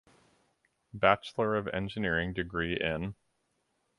Bachelor 0.95 1.55
of 1.55 1.67
Engineering 1.67 2.33
degree 2.33 2.73
in 2.75 3.13